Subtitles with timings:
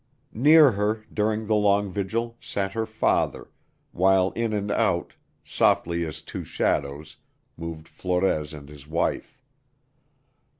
[0.33, 3.51] Near her, during the long vigil, sat her father,
[3.91, 7.17] while in and out, softly as two shadows,
[7.55, 9.43] moved Flores and his wife.